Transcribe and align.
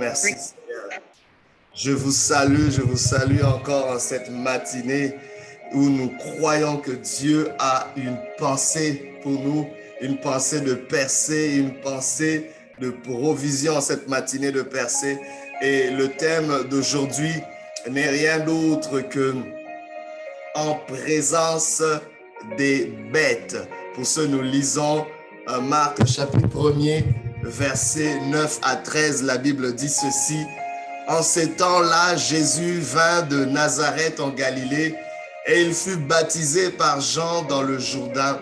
Merci. 0.00 0.34
Je 1.74 1.90
vous 1.90 2.10
salue, 2.10 2.70
je 2.70 2.80
vous 2.80 2.96
salue 2.96 3.42
encore 3.42 3.88
en 3.88 3.98
cette 3.98 4.30
matinée 4.30 5.14
où 5.74 5.90
nous 5.90 6.08
croyons 6.16 6.78
que 6.78 6.92
Dieu 6.92 7.50
a 7.58 7.88
une 7.96 8.16
pensée 8.38 9.12
pour 9.22 9.32
nous, 9.32 9.68
une 10.00 10.18
pensée 10.18 10.62
de 10.62 10.72
percée, 10.72 11.56
une 11.56 11.74
pensée 11.82 12.50
de 12.80 12.88
provision 12.88 13.82
cette 13.82 14.08
matinée 14.08 14.50
de 14.50 14.62
percée. 14.62 15.18
Et 15.60 15.90
le 15.90 16.08
thème 16.08 16.50
d'aujourd'hui 16.70 17.34
n'est 17.90 18.08
rien 18.08 18.38
d'autre 18.40 19.02
que 19.02 19.34
en 20.54 20.76
présence 20.76 21.82
des 22.56 22.90
bêtes. 23.12 23.68
Pour 23.94 24.06
ce, 24.06 24.22
nous 24.22 24.40
lisons 24.40 25.04
euh, 25.50 25.60
Marc 25.60 26.06
chapitre 26.06 26.48
1er, 26.48 27.04
verset 27.42 28.20
9 28.26 28.58
à 28.62 28.76
13. 28.76 29.22
La 29.22 29.38
Bible 29.38 29.74
dit 29.74 29.88
ceci. 29.88 30.46
En 31.08 31.22
ces 31.22 31.50
temps-là, 31.50 32.16
Jésus 32.16 32.80
vint 32.80 33.22
de 33.22 33.44
Nazareth 33.44 34.20
en 34.20 34.30
Galilée 34.30 34.94
et 35.46 35.62
il 35.62 35.74
fut 35.74 35.96
baptisé 35.96 36.70
par 36.70 37.00
Jean 37.00 37.42
dans 37.42 37.62
le 37.62 37.78
Jourdain. 37.78 38.38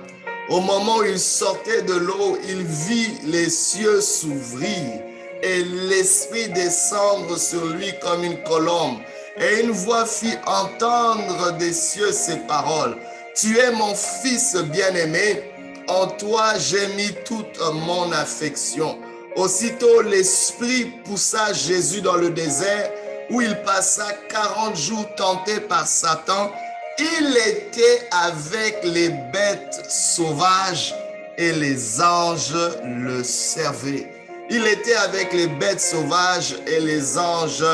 Au 0.48 0.60
moment 0.60 0.98
où 0.98 1.04
il 1.04 1.18
sortait 1.18 1.82
de 1.82 1.94
l'eau, 1.94 2.38
il 2.48 2.62
vit 2.62 3.12
les 3.26 3.48
cieux 3.48 4.00
s'ouvrir 4.00 5.02
et 5.42 5.62
l'Esprit 5.88 6.48
descendre 6.48 7.38
sur 7.38 7.64
lui 7.66 7.92
comme 8.02 8.24
une 8.24 8.42
colombe. 8.42 8.98
Et 9.40 9.62
une 9.62 9.70
voix 9.70 10.04
fit 10.04 10.36
entendre 10.46 11.56
des 11.58 11.72
cieux 11.72 12.12
ces 12.12 12.38
paroles. 12.48 12.96
Tu 13.34 13.56
es 13.58 13.70
mon 13.70 13.94
fils 13.94 14.56
bien-aimé, 14.56 15.44
en 15.88 16.06
toi 16.06 16.58
j'ai 16.58 16.86
mis 16.88 17.12
toute 17.24 17.60
mon 17.72 18.12
affection. 18.12 18.98
Aussitôt 19.36 20.02
l'Esprit 20.02 20.86
poussa 21.04 21.52
Jésus 21.52 22.00
dans 22.00 22.16
le 22.16 22.30
désert 22.30 22.90
où 23.30 23.40
il 23.40 23.54
passa 23.62 24.06
40 24.28 24.76
jours 24.76 25.14
tenté 25.16 25.60
par 25.60 25.86
Satan. 25.86 26.50
Il 26.98 27.36
était 27.36 28.08
avec 28.10 28.80
les 28.84 29.10
bêtes 29.32 29.80
sauvages 29.88 30.94
et 31.36 31.52
les 31.52 32.00
anges 32.00 32.56
le 32.84 33.22
servaient. 33.22 34.10
Il 34.50 34.66
était 34.66 34.96
avec 34.96 35.32
les 35.32 35.46
bêtes 35.46 35.80
sauvages 35.80 36.56
et 36.66 36.80
les 36.80 37.18
anges 37.18 37.64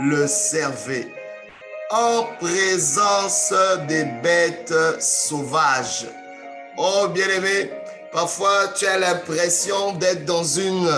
le 0.00 0.26
servaient. 0.26 1.08
En 1.90 2.24
présence 2.38 3.52
des 3.88 4.04
bêtes 4.22 4.74
sauvages. 5.00 6.06
Oh 6.80 7.08
bien-aimé, 7.08 7.70
Parfois, 8.12 8.68
tu 8.74 8.86
as 8.86 8.98
l'impression 8.98 9.92
d'être 9.92 10.24
dans 10.24 10.44
une 10.44 10.88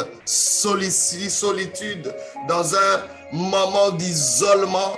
solitude, 1.28 2.14
dans 2.46 2.74
un 2.74 3.02
moment 3.32 3.90
d'isolement. 3.90 4.96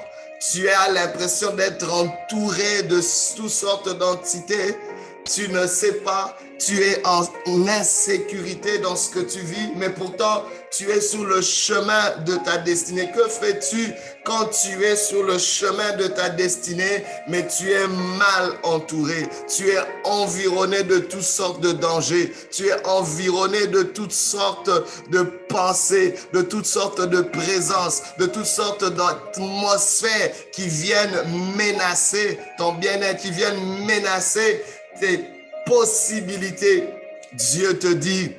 Tu 0.53 0.69
as 0.69 0.91
l'impression 0.91 1.55
d'être 1.55 1.91
entouré 1.91 2.83
de 2.83 3.01
toutes 3.37 3.49
sortes 3.49 3.97
d'entités. 3.97 4.77
Tu 5.25 5.49
ne 5.49 5.67
sais 5.67 5.95
pas 6.05 6.37
tu 6.65 6.81
es 6.81 7.03
en 7.05 7.27
insécurité 7.69 8.79
dans 8.79 8.95
ce 8.95 9.11
que 9.11 9.21
tu 9.21 9.41
vis, 9.41 9.71
mais 9.77 9.91
pourtant 9.91 10.45
tu 10.71 10.89
es 10.91 11.01
sur 11.01 11.25
le 11.25 11.43
chemin 11.43 12.17
de 12.25 12.37
ta 12.37 12.59
destinée. 12.59 13.11
Que 13.15 13.29
fais-tu 13.29 13.93
quand 14.25 14.47
tu 14.47 14.83
es 14.85 14.95
sur 14.97 15.25
le 15.25 15.39
chemin 15.39 15.97
de 15.97 16.07
ta 16.07 16.29
destinée, 16.29 17.05
mais 17.29 17.47
tu 17.49 17.71
es 17.71 17.87
mal 17.89 18.53
entouré? 18.63 19.29
Tu 19.55 19.71
es 19.71 19.79
environné 20.05 20.85
de 20.85 20.99
toutes 20.99 21.23
sortes 21.23 21.61
de 21.61 21.73
dangers. 21.73 22.33
Tu 22.53 22.69
es 22.69 22.87
environné 22.87 23.67
de 23.67 23.83
toutes 23.83 24.13
sortes 24.13 24.71
de 25.11 25.23
pensées, 25.49 26.15
de 26.33 26.43
toutes 26.43 26.67
sortes 26.67 27.01
de 27.01 27.23
présences, 27.23 28.03
de 28.19 28.27
toutes 28.27 28.47
sortes 28.47 28.85
d'atmosphères 28.85 30.33
qui 30.53 30.69
viennent 30.69 31.25
menacer 31.57 32.39
ton 32.57 32.75
bien-être, 32.75 33.21
qui 33.21 33.33
viennent 33.33 33.85
menacer 33.85 34.63
tes 35.03 35.43
possibilité. 35.67 36.85
Dieu 37.33 37.79
te 37.79 37.93
dit, 37.93 38.33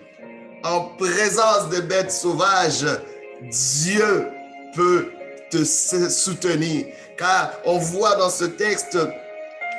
en 0.64 0.82
présence 0.98 1.70
de 1.70 1.82
bêtes 1.82 2.12
sauvages, 2.12 2.86
Dieu 3.42 4.28
peut 4.76 5.12
te 5.50 5.64
soutenir. 5.64 6.86
Car 7.18 7.54
on 7.66 7.78
voit 7.78 8.16
dans 8.16 8.30
ce 8.30 8.46
texte 8.46 8.98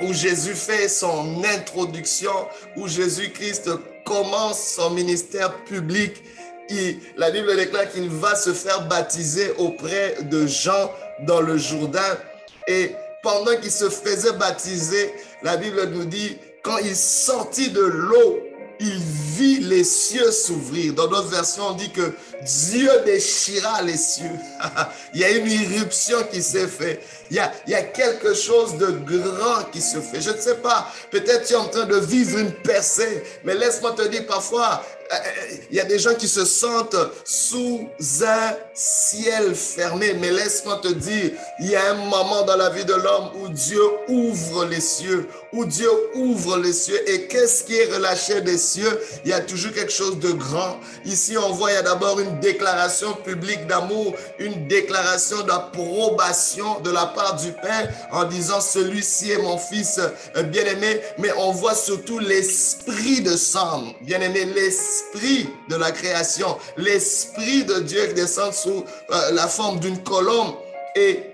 où 0.03 0.13
Jésus 0.13 0.55
fait 0.55 0.89
son 0.89 1.43
introduction, 1.45 2.35
où 2.77 2.87
Jésus-Christ 2.89 3.71
commence 4.05 4.75
son 4.75 4.91
ministère 4.91 5.55
public, 5.65 6.23
et 6.71 6.99
la 7.17 7.31
Bible 7.31 7.55
déclare 7.57 7.91
qu'il 7.91 8.09
va 8.09 8.35
se 8.35 8.53
faire 8.53 8.89
baptiser 8.89 9.53
auprès 9.59 10.17
de 10.23 10.47
Jean 10.47 10.91
dans 11.21 11.41
le 11.41 11.59
Jourdain. 11.59 12.19
Et 12.67 12.93
pendant 13.23 13.57
qu'il 13.61 13.71
se 13.71 13.91
faisait 13.91 14.33
baptiser, 14.33 15.15
la 15.43 15.57
Bible 15.57 15.91
nous 15.91 16.07
dit 16.07 16.39
quand 16.65 16.79
il 16.79 16.97
sortit 16.97 17.71
de 17.71 17.83
l'eau, 17.83 18.41
il 18.81 18.99
vit 18.99 19.61
les 19.61 19.85
cieux 19.85 20.33
s'ouvrir. 20.33 20.95
Dans 20.95 21.07
d'autres 21.07 21.29
versions, 21.29 21.69
on 21.69 21.75
dit 21.75 21.91
que 21.91 22.15
Dieu 22.45 22.91
déchira 23.05 23.83
les 23.83 23.97
cieux. 23.97 24.25
il 25.15 25.21
y 25.21 25.25
a 25.25 25.31
une 25.31 25.51
irruption 25.51 26.19
qui 26.31 26.43
s'est 26.43 26.69
faite. 26.69 27.03
Il 27.31 27.37
y, 27.37 27.41
a, 27.41 27.53
il 27.67 27.73
y 27.73 27.75
a 27.75 27.83
quelque 27.83 28.35
chose 28.35 28.77
de 28.77 28.91
grand 28.91 29.65
qui 29.73 29.81
se 29.81 29.99
fait. 30.01 30.21
Je 30.21 30.31
ne 30.31 30.39
sais 30.39 30.57
pas, 30.57 30.87
peut-être 31.11 31.47
tu 31.47 31.55
es 31.55 31.57
en 31.57 31.69
train 31.69 31.87
de 31.87 31.97
vivre 31.97 32.39
une 32.39 32.53
percée, 32.53 33.23
mais 33.45 33.55
laisse-moi 33.55 33.93
te 33.93 34.03
dire, 34.09 34.27
parfois, 34.27 34.85
euh, 35.13 35.17
euh, 35.17 35.57
il 35.71 35.77
y 35.77 35.81
a 35.81 35.85
des 35.85 35.99
gens 35.99 36.15
qui 36.15 36.29
se 36.29 36.45
sentent 36.45 36.97
sous 37.25 37.89
un 38.23 38.57
ciel 38.75 39.55
fermé, 39.55 40.15
mais 40.15 40.31
laisse-moi 40.31 40.81
te 40.83 40.89
dire, 40.89 41.33
il 41.61 41.69
y 41.69 41.77
a 41.77 41.91
un 41.91 41.95
moment 41.95 42.43
dans 42.45 42.57
la 42.57 42.71
vie 42.71 42.85
de 42.85 42.95
l'homme 42.95 43.31
où 43.41 43.49
Dieu 43.49 43.83
ouvre 44.09 44.65
les 44.65 44.81
cieux, 44.81 45.29
où 45.53 45.65
Dieu 45.65 45.91
ouvre 46.15 46.57
les 46.59 46.73
cieux. 46.73 46.99
Et 47.09 47.27
qu'est-ce 47.27 47.65
qui 47.65 47.77
est 47.77 47.93
relâché 47.93 48.41
des 48.41 48.59
cieux? 48.59 48.99
Il 49.25 49.31
y 49.31 49.35
a 49.35 49.41
toujours 49.41 49.73
quelque 49.73 49.93
chose 49.93 50.19
de 50.19 50.33
grand. 50.33 50.81
Ici, 51.05 51.37
on 51.37 51.53
voit, 51.53 51.71
il 51.73 51.75
y 51.75 51.79
a 51.79 51.83
d'abord 51.83 52.19
une 52.19 52.34
déclaration 52.41 53.15
publique 53.15 53.67
d'amour, 53.67 54.15
une 54.39 54.67
déclaration 54.67 55.43
d'approbation 55.43 56.81
de 56.81 56.91
la 56.91 57.07
part 57.07 57.37
du 57.37 57.53
Père 57.53 57.89
en 58.13 58.25
disant, 58.25 58.61
celui-ci 58.61 59.33
est 59.33 59.43
mon 59.43 59.59
fils 59.59 60.01
euh, 60.37 60.43
bien-aimé, 60.43 61.01
mais 61.19 61.31
on 61.39 61.53
voit 61.53 61.75
surtout 61.75 62.19
l'esprit 62.19 63.21
de 63.21 63.37
sang, 63.37 63.85
bien-aimé, 64.03 64.45
l'esprit 64.55 65.49
de 65.69 65.77
la 65.77 65.93
création, 65.93 66.57
l'esprit 66.77 67.65
de 67.65 67.81
Dieu 67.81 68.07
qui 68.07 68.15
descend 68.15 68.53
sous 68.53 68.85
euh, 69.11 69.31
la 69.33 69.49
forme 69.49 69.81
d'une 69.81 70.03
colombe. 70.03 70.55
Et 70.97 71.34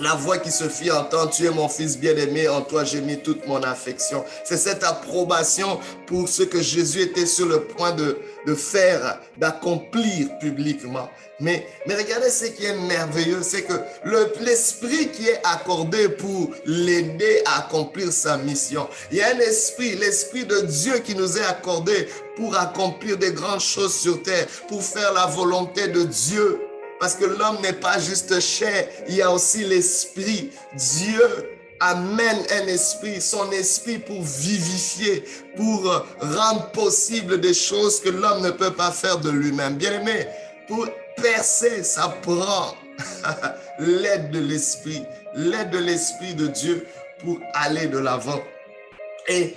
la 0.00 0.14
voix 0.14 0.38
qui 0.38 0.50
se 0.50 0.68
fit 0.68 0.90
entendre, 0.90 1.30
tu 1.30 1.46
es 1.46 1.50
mon 1.50 1.68
fils 1.68 1.98
bien-aimé, 1.98 2.48
en 2.48 2.62
toi 2.62 2.84
j'ai 2.84 3.00
mis 3.00 3.18
toute 3.18 3.46
mon 3.46 3.62
affection. 3.62 4.24
C'est 4.44 4.56
cette 4.56 4.84
approbation 4.84 5.80
pour 6.06 6.28
ce 6.28 6.42
que 6.42 6.60
Jésus 6.60 7.02
était 7.02 7.26
sur 7.26 7.46
le 7.46 7.64
point 7.64 7.92
de, 7.92 8.16
faire, 8.54 9.20
d'accomplir 9.36 10.38
publiquement. 10.38 11.08
Mais, 11.40 11.66
mais 11.86 11.94
regardez 11.94 12.30
ce 12.30 12.46
qui 12.46 12.64
est 12.64 12.74
merveilleux, 12.74 13.42
c'est 13.42 13.62
que 13.62 13.74
l'esprit 14.40 15.08
qui 15.08 15.28
est 15.28 15.40
accordé 15.44 16.08
pour 16.08 16.50
l'aider 16.64 17.42
à 17.44 17.60
accomplir 17.60 18.10
sa 18.10 18.38
mission. 18.38 18.88
Il 19.12 19.18
y 19.18 19.20
a 19.20 19.34
un 19.34 19.38
esprit, 19.38 19.96
l'esprit 19.96 20.46
de 20.46 20.60
Dieu 20.62 20.98
qui 20.98 21.14
nous 21.14 21.36
est 21.36 21.44
accordé 21.44 22.08
pour 22.36 22.56
accomplir 22.56 23.18
des 23.18 23.32
grandes 23.32 23.60
choses 23.60 23.94
sur 23.94 24.22
terre, 24.22 24.46
pour 24.68 24.82
faire 24.82 25.12
la 25.12 25.26
volonté 25.26 25.88
de 25.88 26.04
Dieu. 26.04 26.67
Parce 27.00 27.14
que 27.14 27.24
l'homme 27.24 27.60
n'est 27.62 27.74
pas 27.74 27.98
juste 27.98 28.40
chair, 28.40 28.88
il 29.08 29.16
y 29.16 29.22
a 29.22 29.30
aussi 29.30 29.64
l'esprit. 29.64 30.50
Dieu 30.74 31.22
amène 31.80 32.38
un 32.50 32.66
esprit, 32.66 33.20
son 33.20 33.50
esprit 33.52 33.98
pour 33.98 34.20
vivifier, 34.22 35.24
pour 35.56 36.04
rendre 36.20 36.70
possible 36.72 37.40
des 37.40 37.54
choses 37.54 38.00
que 38.00 38.08
l'homme 38.08 38.42
ne 38.42 38.50
peut 38.50 38.72
pas 38.72 38.90
faire 38.90 39.18
de 39.18 39.30
lui-même. 39.30 39.76
Bien 39.76 40.00
aimé, 40.00 40.26
pour 40.66 40.88
percer, 41.16 41.82
ça 41.84 42.14
prend 42.22 42.74
l'aide 43.78 44.30
de 44.30 44.40
l'esprit, 44.40 45.02
l'aide 45.34 45.70
de 45.70 45.78
l'esprit 45.78 46.34
de 46.34 46.48
Dieu 46.48 46.86
pour 47.20 47.38
aller 47.54 47.86
de 47.86 47.98
l'avant. 47.98 48.40
Et 49.28 49.54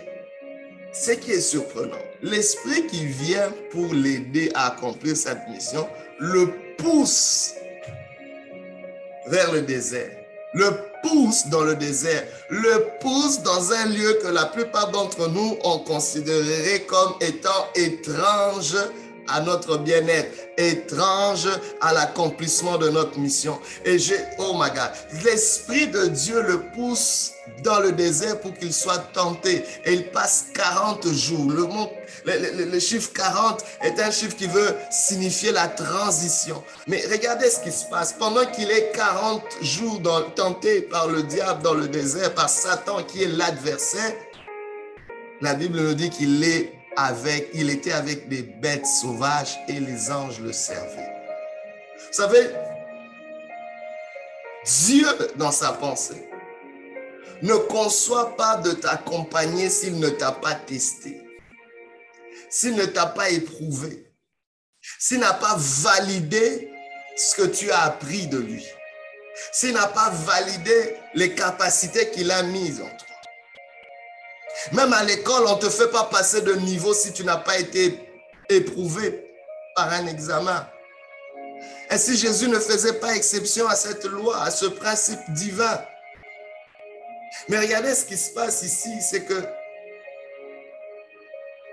ce 0.94 1.12
qui 1.12 1.32
est 1.32 1.42
surprenant, 1.42 1.98
l'esprit 2.22 2.86
qui 2.88 3.06
vient 3.06 3.52
pour 3.72 3.94
l'aider 3.94 4.52
à 4.54 4.68
accomplir 4.68 5.16
cette 5.16 5.48
mission 5.50 5.88
le 6.22 6.54
pousse 6.78 7.56
vers 9.26 9.52
le 9.52 9.64
désert, 9.64 10.12
le 10.54 10.70
pousse 11.02 11.48
dans 11.48 11.64
le 11.64 11.76
désert, 11.76 12.24
le 12.50 12.86
pousse 13.00 13.42
dans 13.42 13.72
un 13.72 13.86
lieu 13.88 14.20
que 14.22 14.28
la 14.28 14.46
plupart 14.46 14.92
d'entre 14.92 15.28
nous 15.30 15.58
ont 15.64 15.80
considéré 15.80 16.82
comme 16.82 17.14
étant 17.22 17.68
étrange 17.74 18.78
à 19.28 19.42
notre 19.42 19.78
bien-être, 19.78 20.32
étrange 20.58 21.48
à 21.80 21.94
l'accomplissement 21.94 22.78
de 22.78 22.90
notre 22.90 23.18
mission. 23.20 23.60
Et 23.86 23.98
j'ai, 24.00 24.18
oh 24.38 24.54
my 24.54 24.70
God, 24.70 24.92
l'Esprit 25.24 25.88
de 25.88 26.08
Dieu 26.08 26.42
le 26.42 26.62
pousse 26.76 27.32
dans 27.64 27.80
le 27.80 27.92
désert 27.92 28.40
pour 28.40 28.54
qu'il 28.54 28.74
soit 28.74 29.00
tenté. 29.14 29.64
Et 29.86 29.94
il 29.94 30.12
passe 30.12 30.48
40 30.54 31.08
jours. 31.10 31.52
Le, 31.52 31.68
le, 32.26 32.66
le, 32.66 32.80
chiffre 32.80 33.12
40 33.14 33.64
est 33.82 34.00
un 34.00 34.12
chiffre 34.12 34.36
qui 34.36 34.48
veut 34.48 34.76
signifier 34.92 35.52
la 35.52 35.68
transition. 35.68 36.64
Mais 36.88 37.04
regardez 37.12 37.50
ce 37.50 37.60
qui 37.62 37.72
se 37.72 37.86
passe. 37.86 38.14
Pendant 38.14 38.46
qu'il 38.46 38.70
est 38.72 38.92
40 38.94 39.44
jours 39.62 40.02
tenté 40.36 40.82
par 40.82 41.08
le 41.08 41.24
diable 41.24 41.62
dans 41.64 41.74
le 41.74 41.88
désert, 41.88 42.34
par 42.34 42.50
Satan 42.50 43.04
qui 43.04 43.24
est 43.24 43.28
l'adversaire, 43.28 44.14
la 45.42 45.56
Bible 45.56 45.80
nous 45.80 45.94
dit 45.94 46.10
qu'il 46.10 46.44
est 46.44 46.81
il 47.54 47.70
était 47.70 47.92
avec 47.92 48.28
des 48.28 48.44
bêtes 48.44 48.86
sauvages 48.86 49.60
et 49.68 49.80
les 49.80 50.12
anges 50.12 50.40
le 50.40 50.52
servaient. 50.52 51.16
Vous 51.98 52.14
savez, 52.14 52.52
Dieu, 54.66 55.08
dans 55.36 55.52
sa 55.52 55.72
pensée, 55.74 56.30
ne 57.42 57.56
conçoit 57.56 58.36
pas 58.36 58.58
de 58.58 58.72
t'accompagner 58.72 59.70
s'il 59.70 60.00
ne 60.00 60.10
t'a 60.10 60.32
pas 60.32 60.54
testé, 60.54 61.22
s'il 62.50 62.76
ne 62.76 62.86
t'a 62.86 63.08
pas 63.08 63.30
éprouvé, 63.30 64.06
s'il 65.00 65.20
n'a 65.20 65.34
pas 65.34 65.56
validé 65.58 66.72
ce 67.18 67.36
que 67.36 67.48
tu 67.48 67.72
as 67.72 67.82
appris 67.84 68.28
de 68.28 68.38
lui, 68.38 68.66
s'il 69.52 69.74
n'a 69.74 69.88
pas 69.88 70.10
validé 70.10 70.96
les 71.16 71.34
capacités 71.34 72.12
qu'il 72.12 72.30
a 72.32 72.44
mises 72.44 72.82
en 72.82 72.90
toi. 72.98 73.11
Même 74.74 74.94
à 74.94 75.03
l'école, 75.03 75.45
on 75.48 75.56
ne 75.56 75.62
te 75.62 75.69
fait 75.69 75.89
pas 75.89 76.06
passer 76.06 76.42
de 76.42 76.53
niveau 76.53 76.94
si 76.94 77.13
tu 77.13 77.24
n'as 77.24 77.38
pas 77.38 77.57
été 77.59 78.00
éprouvé 78.50 79.24
par 79.75 79.92
un 79.92 80.07
examen. 80.07 80.68
Et 81.89 81.98
si 81.98 82.18
Jésus 82.18 82.48
ne 82.48 82.59
faisait 82.59 83.00
pas 83.00 83.15
exception 83.15 83.68
à 83.68 83.75
cette 83.75 84.06
loi, 84.06 84.42
à 84.42 84.51
ce 84.51 84.65
principe 84.65 85.19
divin. 85.30 85.81
Mais 87.50 87.59
regardez 87.59 87.95
ce 87.95 88.06
qui 88.06 88.18
se 88.18 88.31
passe 88.31 88.63
ici, 88.63 88.89
c'est 89.01 89.25
que 89.25 89.44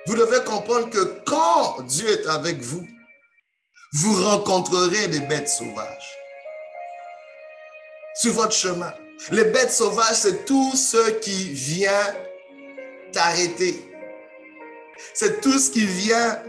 vous 0.06 0.16
devez 0.16 0.42
comprendre 0.44 0.88
que 0.90 1.20
quand 1.26 1.82
Dieu 1.82 2.08
est 2.08 2.26
avec 2.26 2.60
vous, 2.60 2.86
vous 3.92 4.24
rencontrerez 4.24 5.08
des 5.08 5.20
bêtes 5.20 5.48
sauvages 5.48 6.16
sur 8.14 8.32
votre 8.32 8.52
chemin. 8.52 8.92
Les 9.30 9.44
bêtes 9.44 9.72
sauvages, 9.72 10.16
c'est 10.16 10.44
tout 10.44 10.74
ce 10.74 11.10
qui 11.20 11.52
vient 11.52 12.14
t'arrêter. 13.12 13.84
C'est 15.14 15.40
tout 15.40 15.58
ce 15.58 15.70
qui 15.70 15.86
vient 15.86 16.42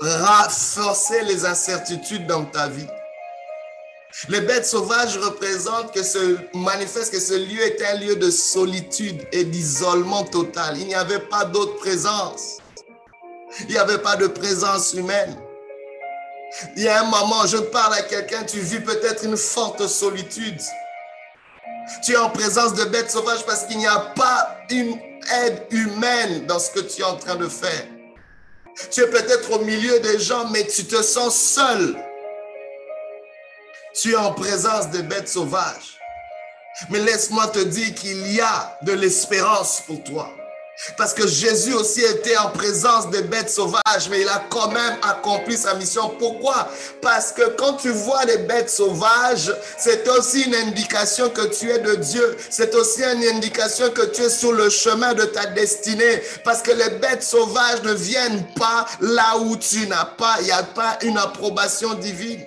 renforcer 0.00 1.22
les 1.22 1.44
incertitudes 1.44 2.26
dans 2.26 2.44
ta 2.44 2.68
vie. 2.68 2.86
Les 4.28 4.42
bêtes 4.42 4.66
sauvages 4.66 5.16
représentent 5.16 5.92
que 5.92 6.02
ce 6.02 6.36
manifeste 6.54 7.12
que 7.12 7.20
ce 7.20 7.34
lieu 7.34 7.62
est 7.62 7.82
un 7.82 7.94
lieu 7.94 8.16
de 8.16 8.30
solitude 8.30 9.26
et 9.32 9.44
d'isolement 9.44 10.24
total. 10.24 10.76
Il 10.78 10.86
n'y 10.86 10.94
avait 10.94 11.18
pas 11.18 11.44
d'autre 11.44 11.76
présence. 11.76 12.58
Il 13.60 13.68
n'y 13.68 13.78
avait 13.78 13.98
pas 13.98 14.16
de 14.16 14.26
présence 14.26 14.92
humaine. 14.92 15.34
Il 16.76 16.82
y 16.82 16.88
a 16.88 17.00
un 17.00 17.04
moment, 17.04 17.46
je 17.46 17.56
parle 17.56 17.94
à 17.94 18.02
quelqu'un, 18.02 18.44
tu 18.44 18.60
vis 18.60 18.80
peut-être 18.80 19.24
une 19.24 19.38
forte 19.38 19.86
solitude. 19.86 20.60
Tu 22.04 22.12
es 22.12 22.16
en 22.16 22.30
présence 22.30 22.74
de 22.74 22.84
bêtes 22.84 23.10
sauvages 23.10 23.44
parce 23.44 23.64
qu'il 23.64 23.78
n'y 23.78 23.86
a 23.86 23.98
pas 24.14 24.56
une 24.70 24.98
aide 25.44 25.66
humaine 25.70 26.46
dans 26.46 26.58
ce 26.58 26.70
que 26.70 26.80
tu 26.80 27.02
es 27.02 27.04
en 27.04 27.16
train 27.16 27.36
de 27.36 27.48
faire. 27.48 27.86
Tu 28.90 29.00
es 29.00 29.06
peut-être 29.06 29.52
au 29.52 29.64
milieu 29.64 30.00
des 30.00 30.18
gens, 30.18 30.48
mais 30.50 30.66
tu 30.66 30.84
te 30.84 31.02
sens 31.02 31.36
seul. 31.36 31.96
Tu 33.94 34.12
es 34.12 34.16
en 34.16 34.32
présence 34.32 34.90
de 34.90 35.02
bêtes 35.02 35.28
sauvages. 35.28 35.98
Mais 36.88 37.00
laisse-moi 37.00 37.48
te 37.48 37.58
dire 37.58 37.94
qu'il 37.94 38.32
y 38.32 38.40
a 38.40 38.78
de 38.82 38.92
l'espérance 38.92 39.82
pour 39.86 40.02
toi. 40.04 40.32
Parce 40.96 41.14
que 41.14 41.26
Jésus 41.26 41.74
aussi 41.74 42.00
était 42.02 42.36
en 42.36 42.50
présence 42.50 43.08
des 43.10 43.22
bêtes 43.22 43.50
sauvages, 43.50 44.08
mais 44.10 44.22
il 44.22 44.28
a 44.28 44.42
quand 44.50 44.68
même 44.68 44.96
accompli 45.02 45.56
sa 45.56 45.74
mission. 45.74 46.10
Pourquoi? 46.18 46.68
Parce 47.00 47.32
que 47.32 47.50
quand 47.50 47.74
tu 47.74 47.90
vois 47.90 48.24
des 48.24 48.38
bêtes 48.38 48.70
sauvages, 48.70 49.54
c'est 49.78 50.08
aussi 50.08 50.42
une 50.42 50.54
indication 50.54 51.30
que 51.30 51.46
tu 51.46 51.70
es 51.70 51.78
de 51.78 51.94
Dieu. 51.96 52.36
C'est 52.50 52.74
aussi 52.74 53.02
une 53.02 53.24
indication 53.36 53.90
que 53.90 54.02
tu 54.02 54.22
es 54.22 54.28
sur 54.28 54.52
le 54.52 54.70
chemin 54.70 55.14
de 55.14 55.24
ta 55.24 55.46
destinée. 55.46 56.22
Parce 56.44 56.62
que 56.62 56.72
les 56.72 56.90
bêtes 56.98 57.22
sauvages 57.22 57.82
ne 57.82 57.92
viennent 57.92 58.46
pas 58.54 58.86
là 59.00 59.38
où 59.38 59.56
tu 59.56 59.86
n'as 59.86 60.04
pas, 60.04 60.36
il 60.40 60.46
n'y 60.46 60.52
a 60.52 60.62
pas 60.62 60.98
une 61.02 61.18
approbation 61.18 61.94
divine. 61.94 62.44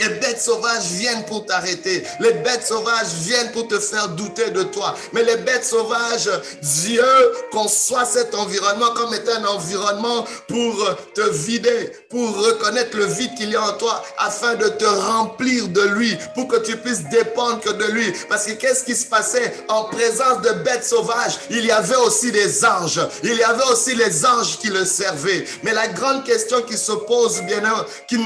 Les 0.00 0.08
bêtes 0.08 0.40
sauvages 0.40 0.86
viennent 0.86 1.24
pour 1.24 1.46
t'arrêter. 1.46 2.02
Les 2.18 2.32
bêtes 2.32 2.66
sauvages 2.66 3.12
viennent 3.20 3.52
pour 3.52 3.68
te 3.68 3.78
faire 3.78 4.08
douter 4.08 4.50
de 4.50 4.64
toi. 4.64 4.94
Mais 5.12 5.22
les 5.22 5.36
bêtes 5.36 5.64
sauvages, 5.64 6.30
Dieu 6.62 7.04
conçoit 7.52 8.04
cet 8.04 8.34
environnement 8.34 8.90
comme 8.94 9.14
étant 9.14 9.36
un 9.36 9.44
environnement 9.44 10.24
pour 10.48 10.96
te 11.14 11.20
vider, 11.30 11.92
pour 12.10 12.36
reconnaître 12.44 12.96
le 12.96 13.04
vide 13.04 13.30
qu'il 13.36 13.50
y 13.50 13.56
a 13.56 13.62
en 13.62 13.72
toi, 13.74 14.02
afin 14.18 14.56
de 14.56 14.66
te 14.68 14.84
remplir 14.84 15.68
de 15.68 15.82
lui, 15.82 16.16
pour 16.34 16.48
que 16.48 16.56
tu 16.56 16.76
puisses 16.76 17.04
dépendre 17.04 17.60
que 17.60 17.70
de 17.70 17.84
lui. 17.84 18.12
Parce 18.28 18.46
que 18.46 18.52
qu'est-ce 18.52 18.84
qui 18.84 18.96
se 18.96 19.06
passait? 19.06 19.64
En 19.68 19.84
présence 19.84 20.42
de 20.42 20.50
bêtes 20.64 20.84
sauvages 20.84 21.38
Il 21.50 21.64
y 21.64 21.70
avait 21.70 21.96
aussi 21.96 22.32
des 22.32 22.64
anges. 22.64 23.00
Il 23.22 23.34
y 23.34 23.44
avait 23.44 23.70
aussi 23.70 23.94
les 23.94 24.26
anges 24.26 24.58
qui 24.58 24.68
le 24.68 24.84
servaient. 24.84 25.44
Mais 25.62 25.72
la 25.72 25.86
grande 25.86 26.24
question 26.24 26.62
qui 26.62 26.76
se 26.76 26.92
pose, 26.92 27.42
bien, 27.42 27.62
qui, 28.08 28.18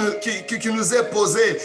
qui, 0.46 0.58
qui 0.58 0.68
nous 0.68 0.94
est 0.94 1.10
posée, 1.10 1.57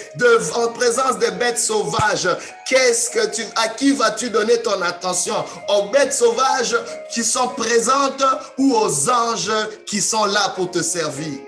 en 0.55 0.67
présence 0.69 1.17
des 1.19 1.31
bêtes 1.31 1.59
sauvages, 1.59 2.27
à 2.27 3.67
qui 3.69 3.91
vas-tu 3.93 4.29
donner 4.29 4.57
ton 4.61 4.81
attention? 4.81 5.35
Aux 5.69 5.89
bêtes 5.89 6.13
sauvages 6.13 6.75
qui 7.11 7.23
sont 7.23 7.49
présentes 7.49 8.23
ou 8.57 8.75
aux 8.75 9.09
anges 9.09 9.51
qui 9.85 10.01
sont 10.01 10.25
là 10.25 10.53
pour 10.55 10.71
te 10.71 10.81
servir? 10.81 11.39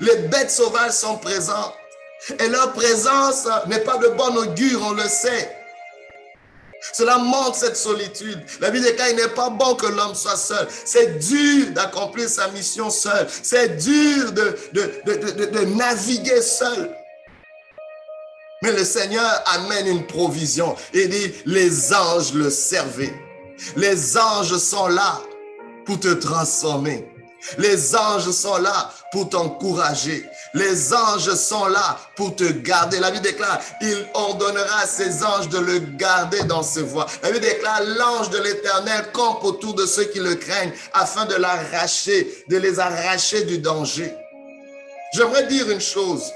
Les 0.00 0.16
bêtes 0.28 0.50
sauvages 0.50 0.92
sont 0.92 1.18
présentes. 1.18 1.74
Et 2.38 2.48
leur 2.48 2.72
présence 2.72 3.48
n'est 3.66 3.80
pas 3.80 3.96
de 3.96 4.08
bon 4.08 4.36
augure, 4.36 4.80
on 4.84 4.92
le 4.92 5.08
sait. 5.08 5.59
Cela 6.92 7.18
montre 7.18 7.56
cette 7.56 7.76
solitude. 7.76 8.40
La 8.60 8.70
Bible 8.70 8.86
dit 8.86 8.94
qu'il 8.96 9.16
n'est 9.16 9.28
pas 9.28 9.50
bon 9.50 9.74
que 9.74 9.86
l'homme 9.86 10.14
soit 10.14 10.36
seul. 10.36 10.66
C'est 10.84 11.18
dur 11.18 11.70
d'accomplir 11.72 12.28
sa 12.28 12.48
mission 12.48 12.90
seul. 12.90 13.26
C'est 13.42 13.76
dur 13.76 14.32
de, 14.32 14.56
de, 14.72 15.46
de, 15.46 15.64
naviguer 15.76 16.40
seul. 16.40 16.90
Mais 18.62 18.72
le 18.72 18.84
Seigneur 18.84 19.42
amène 19.46 19.86
une 19.86 20.06
provision. 20.06 20.74
Il 20.94 21.08
dit, 21.08 21.32
les 21.46 21.92
anges 21.92 22.32
le 22.34 22.50
servaient. 22.50 23.14
Les 23.76 24.16
anges 24.16 24.56
sont 24.56 24.88
là 24.88 25.20
pour 25.84 26.00
te 26.00 26.08
transformer. 26.08 27.06
Les 27.58 27.94
anges 27.96 28.30
sont 28.30 28.58
là 28.58 28.92
pour 29.12 29.28
t'encourager. 29.28 30.26
Les 30.54 30.92
anges 30.92 31.34
sont 31.34 31.66
là 31.66 31.98
pour 32.16 32.34
te 32.34 32.44
garder. 32.44 32.98
La 32.98 33.10
Bible 33.10 33.22
déclare, 33.22 33.60
il 33.80 34.06
ordonnera 34.14 34.80
à 34.80 34.86
ses 34.86 35.22
anges 35.24 35.48
de 35.48 35.58
le 35.58 35.78
garder 35.78 36.42
dans 36.44 36.62
ses 36.62 36.82
voies. 36.82 37.06
La 37.22 37.30
Bible 37.30 37.44
déclare, 37.44 37.82
l'ange 37.84 38.30
de 38.30 38.38
l'éternel 38.38 39.12
campe 39.12 39.44
autour 39.44 39.74
de 39.74 39.86
ceux 39.86 40.04
qui 40.04 40.18
le 40.18 40.34
craignent 40.34 40.72
afin 40.92 41.24
de 41.26 41.36
l'arracher, 41.36 42.44
de 42.48 42.56
les 42.56 42.80
arracher 42.80 43.44
du 43.44 43.58
danger. 43.58 44.12
J'aimerais 45.14 45.46
dire 45.46 45.70
une 45.70 45.80
chose. 45.80 46.32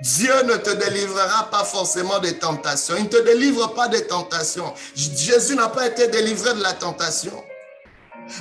Dieu 0.00 0.42
ne 0.44 0.54
te 0.54 0.70
délivrera 0.70 1.50
pas 1.50 1.64
forcément 1.64 2.18
des 2.20 2.38
tentations. 2.38 2.94
Il 2.96 3.04
ne 3.04 3.08
te 3.08 3.22
délivre 3.22 3.74
pas 3.74 3.88
des 3.88 4.06
tentations. 4.06 4.72
Jésus 4.94 5.56
n'a 5.56 5.68
pas 5.68 5.86
été 5.88 6.08
délivré 6.08 6.54
de 6.54 6.62
la 6.62 6.74
tentation. 6.74 7.32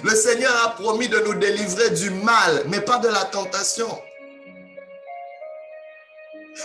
Le 0.03 0.13
Seigneur 0.13 0.53
a 0.65 0.69
promis 0.75 1.07
de 1.07 1.19
nous 1.19 1.33
délivrer 1.33 1.89
du 1.91 2.09
mal, 2.09 2.63
mais 2.67 2.81
pas 2.81 2.99
de 2.99 3.07
la 3.07 3.23
tentation. 3.23 3.87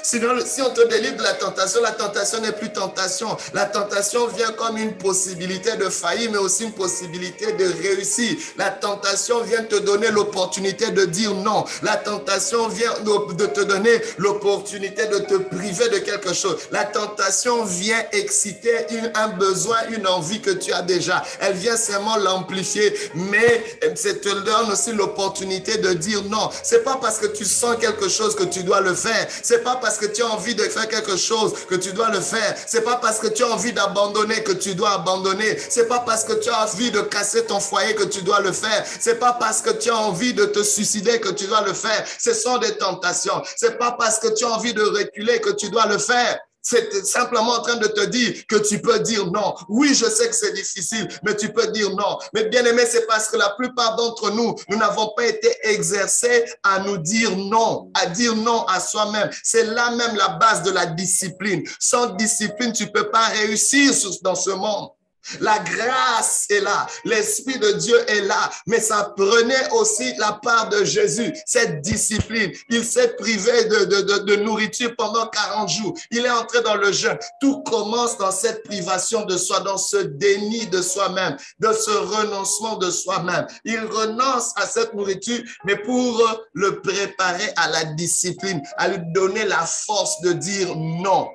Si 0.03 0.63
on 0.63 0.71
te 0.71 0.89
délivre 0.89 1.17
de 1.17 1.23
la 1.23 1.35
tentation, 1.35 1.81
la 1.83 1.93
tentation 1.93 2.41
n'est 2.41 2.53
plus 2.53 2.73
tentation. 2.73 3.37
La 3.53 3.67
tentation 3.67 4.27
vient 4.29 4.53
comme 4.53 4.77
une 4.79 4.95
possibilité 4.95 5.77
de 5.77 5.89
faillir, 5.89 6.31
mais 6.31 6.39
aussi 6.39 6.65
une 6.65 6.73
possibilité 6.73 7.53
de 7.53 7.65
réussir. 7.83 8.37
La 8.57 8.71
tentation 8.71 9.43
vient 9.43 9.65
te 9.65 9.77
donner 9.77 10.11
l'opportunité 10.11 10.91
de 10.91 11.05
dire 11.05 11.35
non. 11.35 11.65
La 11.83 11.97
tentation 11.97 12.69
vient 12.69 12.93
de 13.03 13.47
te 13.47 13.61
donner 13.61 14.01
l'opportunité 14.19 15.07
de 15.07 15.19
te 15.19 15.35
priver 15.35 15.89
de 15.89 15.99
quelque 15.99 16.33
chose. 16.33 16.57
La 16.71 16.85
tentation 16.85 17.65
vient 17.65 18.03
exciter 18.13 18.87
un 19.15 19.29
besoin, 19.29 19.77
une 19.91 20.07
envie 20.07 20.41
que 20.41 20.51
tu 20.51 20.73
as 20.73 20.83
déjà. 20.83 21.23
Elle 21.41 21.55
vient 21.55 21.77
seulement 21.77 22.17
l'amplifier, 22.17 22.95
mais 23.15 23.65
ça 23.95 24.15
te 24.15 24.29
donne 24.29 24.73
aussi 24.73 24.93
l'opportunité 24.93 25.79
de 25.79 25.93
dire 25.93 26.23
non. 26.25 26.51
C'est 26.63 26.85
pas 26.85 26.99
parce 27.01 27.19
que 27.19 27.27
tu 27.27 27.45
sens 27.45 27.77
quelque 27.81 28.09
chose 28.09 28.35
que 28.35 28.45
tu 28.45 28.63
dois 28.63 28.81
le 28.81 28.95
faire. 28.95 29.27
C'est 29.43 29.63
pas 29.63 29.77
parce 29.83 29.99
que 29.99 30.07
tu 30.07 30.23
as 30.23 30.29
envie 30.29 30.55
de 30.55 30.63
faire 30.63 30.89
quelque 30.89 31.17
chose 31.17 31.53
que 31.69 31.75
tu 31.75 31.93
dois 31.93 32.09
le 32.11 32.21
faire. 32.21 32.55
C'est 32.67 32.83
pas 32.83 32.97
parce 32.97 33.19
que 33.19 33.27
tu 33.27 33.43
as 33.43 33.49
envie 33.49 33.73
d'abandonner 33.73 34.43
que 34.43 34.53
tu 34.53 34.75
dois 34.75 34.93
abandonner. 34.93 35.59
C'est 35.69 35.89
pas 35.89 36.01
parce 36.01 36.25
que 36.25 36.33
tu 36.35 36.49
as 36.49 36.65
envie 36.65 36.91
de 36.91 37.01
casser 37.01 37.45
ton 37.45 37.61
foyer 37.61 37.95
que 37.95 38.05
tu 38.05 38.23
dois 38.23 38.41
le 38.41 38.53
faire. 38.53 38.87
C'est 39.01 39.19
pas 39.19 39.35
parce 39.35 39.61
que 39.61 39.71
tu 39.71 39.91
as 39.91 39.97
envie 39.97 40.33
de 40.33 40.47
te 40.47 40.63
suicider 40.63 41.21
que 41.21 41.31
tu 41.31 41.47
dois 41.47 41.63
le 41.63 41.75
faire. 41.75 42.07
Ce 42.19 42.33
sont 42.33 42.59
des 42.59 42.77
tentations. 42.79 43.43
C'est 43.57 43.79
pas 43.79 43.93
parce 43.93 44.19
que 44.19 44.29
tu 44.35 44.45
as 44.45 44.51
envie 44.51 44.73
de 44.73 44.83
reculer 44.83 45.41
que 45.41 45.51
tu 45.51 45.69
dois 45.69 45.87
le 45.87 45.99
faire. 45.99 46.39
C'est 46.63 47.05
simplement 47.05 47.53
en 47.53 47.63
train 47.63 47.77
de 47.77 47.89
te 47.89 48.05
dire 48.07 48.47
que 48.47 48.57
tu 48.57 48.81
peux 48.81 49.01
dire 49.01 49.27
non. 49.27 49.55
Oui, 49.69 49.95
je 49.95 50.07
sais 50.07 50.29
que 50.29 50.35
c'est 50.35 50.53
difficile, 50.53 51.09
mais 51.25 51.37
tu 51.37 51.53
peux 51.53 51.67
dire 51.73 51.91
non. 51.91 52.19
Mais 52.33 52.45
bien 52.45 52.65
aimé, 52.65 52.85
c'est 52.89 53.07
parce 53.07 53.29
que 53.29 53.37
la 53.37 53.51
plupart 53.51 53.97
d'entre 53.97 54.31
nous, 54.31 54.55
nous 54.69 54.77
n'avons 54.77 55.13
pas 55.17 55.27
été 55.27 55.53
exercés 55.65 56.45
à 56.63 56.79
nous 56.81 56.99
dire 56.99 57.37
non, 57.37 57.91
à 57.95 58.07
dire 58.07 58.37
non 58.37 58.65
à 58.67 58.79
soi-même. 58.79 59.29
C'est 59.43 59.65
là 59.65 59.91
même 59.91 60.17
la 60.17 60.29
base 60.29 60.63
de 60.63 60.71
la 60.71 60.87
discipline. 60.87 61.65
Sans 61.81 62.07
discipline, 62.15 62.73
tu 62.73 62.87
peux 62.87 63.11
pas 63.11 63.27
réussir 63.27 63.93
dans 64.23 64.37
ce 64.37 64.51
monde. 64.51 64.91
La 65.41 65.59
grâce 65.61 66.47
est 66.51 66.61
là, 66.61 66.87
l'Esprit 67.05 67.59
de 67.59 67.73
Dieu 67.73 67.97
est 68.11 68.23
là, 68.23 68.51
mais 68.67 68.81
ça 68.81 69.13
prenait 69.17 69.71
aussi 69.73 70.15
la 70.19 70.33
part 70.43 70.69
de 70.69 70.85
Jésus, 70.85 71.33
cette 71.47 71.81
discipline. 71.81 72.53
Il 72.69 72.85
s'est 72.85 73.15
privé 73.17 73.65
de, 73.65 74.37
nourriture 74.37 74.95
pendant 74.97 75.27
40 75.27 75.69
jours. 75.69 75.95
Il 76.11 76.25
est 76.25 76.31
entré 76.31 76.61
dans 76.63 76.75
le 76.75 76.91
jeûne. 76.91 77.19
Tout 77.41 77.63
commence 77.63 78.19
dans 78.19 78.33
cette 78.33 78.65
privation 78.65 79.25
de 79.25 79.37
soi, 79.37 79.61
dans 79.61 79.79
ce 79.79 79.99
déni 79.99 80.67
de 80.67 80.83
soi-même, 80.83 81.37
de 81.61 81.73
ce 81.73 81.91
renoncement 81.91 82.77
de 82.77 82.91
soi-même. 82.91 83.47
Il 83.65 83.81
renonce 83.81 84.53
à 84.57 84.67
cette 84.67 84.95
nourriture, 84.95 85.43
mais 85.65 85.77
pour 85.77 86.43
le 86.53 86.81
préparer 86.81 87.53
à 87.57 87.69
la 87.69 87.85
discipline, 87.85 88.61
à 88.77 88.89
lui 88.89 88.99
donner 89.15 89.45
la 89.45 89.65
force 89.67 90.21
de 90.23 90.33
dire 90.33 90.75
non 90.75 91.29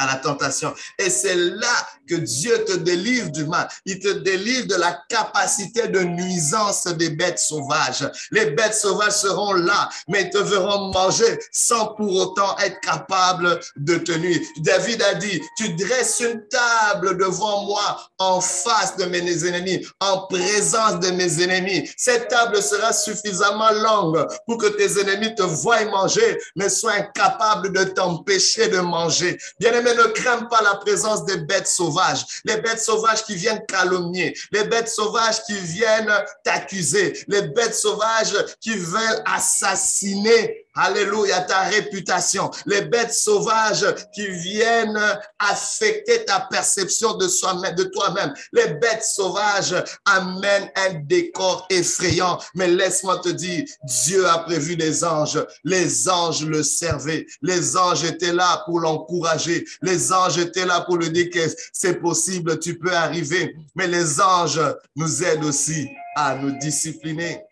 à 0.00 0.06
la 0.06 0.14
tentation. 0.14 0.72
Et 0.98 1.10
c'est 1.10 1.36
là 1.36 1.86
que 2.08 2.14
Dieu 2.14 2.64
te 2.64 2.72
délivre 2.72 3.30
du 3.30 3.44
mal. 3.44 3.68
Il 3.84 4.00
te 4.00 4.08
délivre 4.08 4.66
de 4.66 4.74
la 4.76 4.98
capacité 5.08 5.88
de 5.88 6.00
nuisance 6.00 6.86
des 6.86 7.10
bêtes 7.10 7.38
sauvages. 7.38 8.10
Les 8.30 8.46
bêtes 8.46 8.74
sauvages 8.74 9.18
seront 9.18 9.52
là, 9.52 9.88
mais 10.08 10.30
te 10.30 10.38
verront 10.38 10.90
manger 10.90 11.38
sans 11.52 11.94
pour 11.94 12.12
autant 12.14 12.56
être 12.58 12.80
capable 12.80 13.60
de 13.76 13.96
te 13.98 14.12
nuire. 14.12 14.40
David 14.58 15.02
a 15.02 15.14
dit, 15.14 15.40
tu 15.56 15.74
dresses 15.74 16.20
une 16.20 16.42
table 16.48 17.18
devant 17.18 17.64
moi 17.64 18.00
en 18.18 18.40
face 18.40 18.96
de 18.96 19.04
mes 19.04 19.46
ennemis, 19.46 19.86
en 20.00 20.26
présence 20.26 20.98
de 21.00 21.10
mes 21.10 21.42
ennemis. 21.42 21.88
Cette 21.96 22.28
table 22.28 22.62
sera 22.62 22.92
suffisamment 22.92 23.70
longue 23.70 24.26
pour 24.46 24.56
que 24.56 24.66
tes 24.68 24.98
ennemis 24.98 25.34
te 25.34 25.42
voient 25.42 25.84
manger, 25.84 26.38
mais 26.56 26.70
soient 26.70 26.94
incapables 26.94 27.72
de 27.72 27.84
t'empêcher 27.84 28.68
de 28.68 28.80
manger. 28.80 29.38
Bien 29.58 29.72
aimé, 29.72 29.89
ne 29.94 30.04
crains 30.12 30.44
pas 30.44 30.62
la 30.62 30.76
présence 30.76 31.24
des 31.24 31.38
bêtes 31.38 31.68
sauvages, 31.68 32.24
les 32.44 32.60
bêtes 32.60 32.80
sauvages 32.80 33.24
qui 33.24 33.34
viennent 33.34 33.64
calomnier, 33.66 34.36
les 34.52 34.64
bêtes 34.64 34.88
sauvages 34.88 35.42
qui 35.44 35.58
viennent 35.58 36.12
t'accuser, 36.44 37.24
les 37.28 37.42
bêtes 37.42 37.74
sauvages 37.74 38.34
qui 38.60 38.74
veulent 38.76 39.22
assassiner 39.26 40.66
Alléluia, 40.74 41.40
ta 41.40 41.62
réputation. 41.62 42.48
Les 42.64 42.82
bêtes 42.82 43.12
sauvages 43.12 43.86
qui 44.14 44.28
viennent 44.28 45.00
affecter 45.38 46.24
ta 46.24 46.40
perception 46.48 47.16
de 47.16 47.26
soi-même, 47.26 47.74
de 47.74 47.84
toi-même. 47.84 48.32
Les 48.52 48.74
bêtes 48.74 49.02
sauvages 49.02 49.74
amènent 50.04 50.70
un 50.76 50.94
décor 51.00 51.66
effrayant. 51.70 52.38
Mais 52.54 52.68
laisse-moi 52.68 53.18
te 53.18 53.30
dire, 53.30 53.64
Dieu 53.82 54.28
a 54.28 54.38
prévu 54.38 54.76
des 54.76 55.02
anges. 55.02 55.44
Les 55.64 56.08
anges 56.08 56.44
le 56.44 56.62
servaient. 56.62 57.26
Les 57.42 57.76
anges 57.76 58.04
étaient 58.04 58.32
là 58.32 58.62
pour 58.64 58.78
l'encourager. 58.78 59.66
Les 59.82 60.12
anges 60.12 60.38
étaient 60.38 60.66
là 60.66 60.82
pour 60.82 60.98
lui 60.98 61.10
dire 61.10 61.30
que 61.30 61.52
c'est 61.72 62.00
possible, 62.00 62.60
tu 62.60 62.78
peux 62.78 62.94
arriver. 62.94 63.56
Mais 63.74 63.88
les 63.88 64.20
anges 64.20 64.60
nous 64.94 65.24
aident 65.24 65.44
aussi 65.44 65.88
à 66.14 66.36
nous 66.36 66.56
discipliner. 66.58 67.42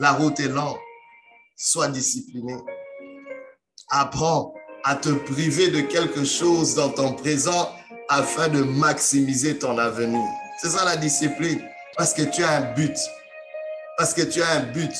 La 0.00 0.12
route 0.12 0.40
est 0.40 0.48
longue. 0.48 0.78
Sois 1.56 1.88
discipliné. 1.88 2.56
Apprends 3.90 4.54
à 4.84 4.96
te 4.96 5.08
priver 5.08 5.68
de 5.68 5.80
quelque 5.80 6.24
chose 6.24 6.74
dans 6.74 6.90
ton 6.90 7.12
présent 7.14 7.70
afin 8.08 8.48
de 8.48 8.62
maximiser 8.62 9.58
ton 9.58 9.78
avenir. 9.78 10.26
C'est 10.60 10.70
ça 10.70 10.84
la 10.84 10.96
discipline. 10.96 11.62
Parce 11.96 12.12
que 12.12 12.22
tu 12.22 12.42
as 12.42 12.56
un 12.56 12.74
but. 12.74 12.96
Parce 13.96 14.12
que 14.12 14.22
tu 14.22 14.42
as 14.42 14.50
un 14.50 14.62
but. 14.72 14.92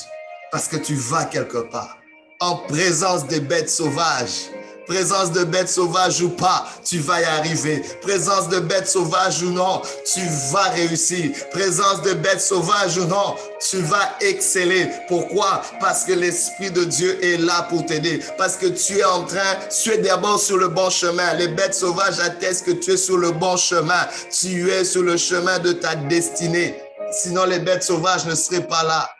Parce 0.51 0.69
que 0.69 0.77
tu 0.77 0.95
vas 0.95 1.25
quelque 1.25 1.59
part. 1.71 1.99
En 2.41 2.57
présence 2.57 3.27
des 3.27 3.41
bêtes 3.41 3.71
sauvages, 3.71 4.51
Présence 4.87 5.33
de 5.33 5.45
bêtes 5.45 5.69
sauvages 5.69 6.21
ou 6.21 6.29
pas, 6.29 6.67
tu 6.85 6.99
vas 6.99 7.21
y 7.21 7.25
arriver. 7.25 7.83
Présence 8.03 8.49
de 8.49 8.61
bêtes 8.61 8.87
sauvages 8.87 9.43
ou 9.43 9.51
non, 9.51 9.81
tu 10.13 10.21
vas 10.53 10.69
réussir. 10.71 11.31
Présence 11.53 12.03
de 12.03 12.13
bêtes 12.13 12.41
sauvages 12.41 12.99
ou 12.99 13.07
non, 13.07 13.35
tu 13.71 13.79
vas 13.79 14.15
exceller. 14.21 14.89
Pourquoi? 15.09 15.63
Parce 15.81 16.05
que 16.05 16.13
l'Esprit 16.13 16.71
de 16.71 16.85
Dieu 16.85 17.25
est 17.25 17.39
là 17.39 17.63
pour 17.71 17.87
t'aider. 17.87 18.21
Parce 18.37 18.57
que 18.57 18.67
tu 18.67 18.99
es 18.99 19.05
en 19.05 19.25
train, 19.25 19.59
tu 19.83 19.91
es 19.91 19.99
d'abord 19.99 20.39
sur 20.39 20.59
le 20.59 20.69
bon 20.69 20.91
chemin. 20.91 21.33
Les 21.35 21.49
bêtes 21.49 21.75
sauvages 21.75 22.21
attestent 22.21 22.67
que 22.67 22.73
tu 22.73 22.93
es 22.93 22.97
sur 22.99 23.17
le 23.17 23.31
bon 23.31 23.57
chemin. 23.57 24.07
Tu 24.31 24.71
es 24.71 24.85
sur 24.85 25.03
le 25.03 25.17
chemin 25.17 25.59
de 25.61 25.73
ta 25.73 25.95
destinée. 25.95 26.75
Sinon, 27.11 27.45
les 27.45 27.59
bêtes 27.59 27.85
sauvages 27.85 28.27
ne 28.27 28.35
seraient 28.35 28.67
pas 28.67 28.83
là 28.83 29.11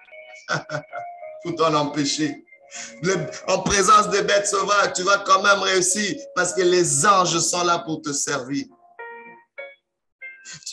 pour 1.43 1.55
t'en 1.55 1.73
empêcher 1.75 2.44
en 3.47 3.61
présence 3.61 4.09
des 4.11 4.23
bêtes 4.23 4.47
sauvages, 4.47 4.93
tu 4.95 5.03
vas 5.03 5.19
quand 5.19 5.43
même 5.43 5.61
réussir 5.61 6.17
parce 6.35 6.53
que 6.53 6.63
les 6.63 7.07
anges 7.07 7.39
sont 7.39 7.65
là 7.65 7.79
pour 7.81 8.03
te 8.03 8.13
servir. 8.13 8.65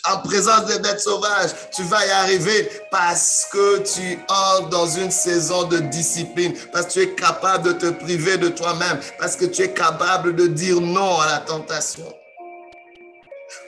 En 0.05 0.17
présence 0.19 0.65
des 0.65 0.79
bêtes 0.79 0.99
sauvages, 0.99 1.51
tu 1.73 1.83
vas 1.83 2.05
y 2.05 2.09
arriver 2.09 2.69
parce 2.89 3.47
que 3.51 3.79
tu 3.79 4.19
entres 4.27 4.69
dans 4.69 4.87
une 4.87 5.11
saison 5.11 5.63
de 5.63 5.77
discipline, 5.77 6.53
parce 6.73 6.87
que 6.87 6.91
tu 6.91 7.01
es 7.01 7.15
capable 7.15 7.73
de 7.73 7.73
te 7.73 7.89
priver 8.03 8.37
de 8.37 8.49
toi-même, 8.49 8.99
parce 9.19 9.35
que 9.35 9.45
tu 9.45 9.61
es 9.61 9.71
capable 9.71 10.35
de 10.35 10.47
dire 10.47 10.81
non 10.81 11.19
à 11.19 11.27
la 11.27 11.37
tentation. 11.39 12.11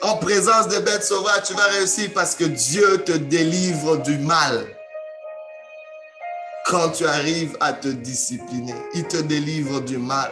En 0.02 0.16
présence 0.16 0.68
des 0.68 0.80
bêtes 0.80 1.04
sauvages, 1.04 1.44
tu 1.46 1.54
vas 1.54 1.66
réussir 1.66 2.10
parce 2.14 2.34
que 2.34 2.44
Dieu 2.44 3.02
te 3.04 3.12
délivre 3.12 3.98
du 3.98 4.18
mal 4.18 4.66
quand 6.64 6.90
tu 6.90 7.04
arrives 7.04 7.56
à 7.60 7.72
te 7.72 7.88
discipliner. 7.88 8.74
Il 8.94 9.04
te 9.04 9.18
délivre 9.18 9.80
du 9.80 9.98
mal. 9.98 10.30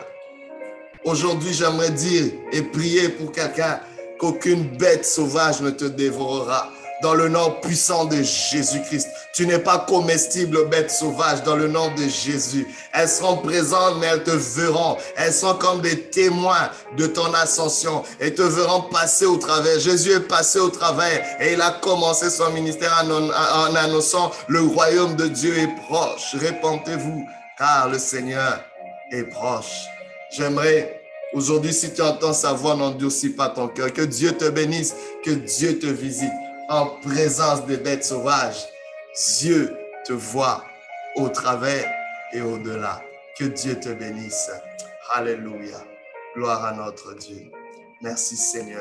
Aujourd'hui, 1.04 1.52
j'aimerais 1.52 1.90
dire 1.90 2.32
et 2.52 2.62
prier 2.62 3.08
pour 3.10 3.32
quelqu'un 3.32 3.80
qu'aucune 4.18 4.76
bête 4.76 5.04
sauvage 5.04 5.60
ne 5.60 5.70
te 5.70 5.84
dévorera 5.84 6.70
dans 7.02 7.14
le 7.14 7.28
nom 7.28 7.50
puissant 7.60 8.04
de 8.04 8.22
Jésus-Christ. 8.22 9.08
Tu 9.34 9.46
n'es 9.46 9.58
pas 9.58 9.84
comestible, 9.88 10.68
bête 10.68 10.90
sauvage, 10.90 11.42
dans 11.42 11.56
le 11.56 11.68
nom 11.68 11.92
de 11.94 12.02
Jésus. 12.02 12.66
Elles 12.92 13.08
seront 13.08 13.38
présentes, 13.38 13.96
mais 14.00 14.06
elles 14.06 14.22
te 14.22 14.30
verront. 14.30 14.96
Elles 15.16 15.32
sont 15.32 15.54
comme 15.56 15.80
des 15.80 16.04
témoins 16.04 16.70
de 16.96 17.06
ton 17.06 17.34
ascension 17.34 18.04
et 18.20 18.32
te 18.32 18.42
verront 18.42 18.82
passer 18.82 19.26
au 19.26 19.36
travers. 19.36 19.78
Jésus 19.80 20.12
est 20.12 20.28
passé 20.28 20.60
au 20.60 20.70
travers 20.70 21.24
et 21.40 21.54
il 21.54 21.60
a 21.60 21.72
commencé 21.72 22.30
son 22.30 22.50
ministère 22.50 22.92
en, 23.04 23.74
annonçant 23.74 24.30
le 24.46 24.60
royaume 24.60 25.16
de 25.16 25.26
Dieu 25.26 25.58
est 25.58 25.74
proche. 25.88 26.34
Répentez-vous, 26.34 27.26
car 27.58 27.88
le 27.88 27.98
Seigneur 27.98 28.60
est 29.10 29.24
proche. 29.24 29.86
J'aimerais 30.30 30.98
Aujourd'hui, 31.34 31.72
si 31.72 31.90
tu 31.94 32.02
entends 32.02 32.34
sa 32.34 32.52
voix, 32.52 32.76
n'endurcis 32.76 33.30
pas 33.30 33.48
ton 33.48 33.66
cœur. 33.66 33.90
Que 33.90 34.02
Dieu 34.02 34.32
te 34.32 34.50
bénisse, 34.50 34.94
que 35.24 35.30
Dieu 35.30 35.78
te 35.78 35.86
visite 35.86 36.28
en 36.72 36.86
présence 36.86 37.66
des 37.66 37.76
bêtes 37.76 38.02
sauvages. 38.02 38.66
Dieu 39.38 39.76
te 40.06 40.14
voit 40.14 40.64
au 41.16 41.28
travers 41.28 41.84
et 42.32 42.40
au-delà. 42.40 43.02
Que 43.38 43.44
Dieu 43.44 43.78
te 43.78 43.90
bénisse. 43.90 44.50
Alléluia. 45.12 45.76
Gloire 46.34 46.64
à 46.64 46.72
notre 46.72 47.14
Dieu. 47.14 47.50
Merci 48.00 48.36
Seigneur. 48.36 48.80